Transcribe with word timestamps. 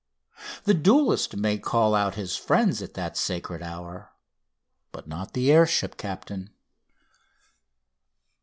The 0.63 0.73
duellist 0.73 1.37
may 1.37 1.59
call 1.59 1.93
out 1.93 2.15
his 2.15 2.35
friends 2.35 2.81
at 2.81 2.95
that 2.95 3.15
sacred 3.15 3.61
hour, 3.61 4.09
but 4.91 5.07
not 5.07 5.33
the 5.33 5.51
air 5.51 5.67
ship 5.67 5.95
captain. 5.95 6.49